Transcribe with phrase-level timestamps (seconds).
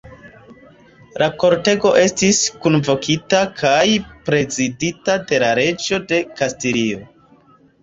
[1.23, 3.83] La kortego estis kunvokita kaj
[4.31, 7.07] prezidita de la reĝo de Kastilio.